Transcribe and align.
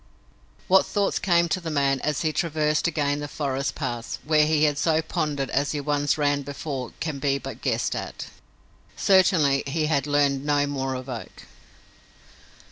What 0.67 0.83
thoughts 0.87 1.19
came 1.19 1.47
to 1.49 1.61
the 1.61 1.69
man 1.69 1.99
as 2.01 2.21
he 2.23 2.33
traversed 2.33 2.87
again 2.87 3.19
the 3.19 3.27
forest 3.27 3.75
paths 3.75 4.17
where 4.23 4.47
he 4.47 4.63
had 4.63 4.79
so 4.79 4.99
pondered 4.99 5.51
as 5.51 5.73
he 5.73 5.79
once 5.79 6.17
ran 6.17 6.41
before 6.41 6.91
can 6.99 7.19
be 7.19 7.37
but 7.37 7.61
guessed 7.61 7.95
at. 7.95 8.25
Certainly 8.97 9.61
he 9.67 9.85
had 9.85 10.07
learned 10.07 10.43
no 10.43 10.65
more 10.65 10.95
of 10.95 11.07
Oak. 11.07 11.43